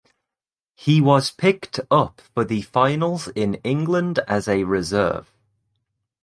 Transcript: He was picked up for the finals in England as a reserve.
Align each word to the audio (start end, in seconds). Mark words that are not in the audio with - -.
He 0.73 0.99
was 0.99 1.29
picked 1.29 1.79
up 1.91 2.21
for 2.33 2.43
the 2.43 2.63
finals 2.63 3.27
in 3.35 3.61
England 3.63 4.17
as 4.27 4.47
a 4.47 4.63
reserve. 4.63 5.31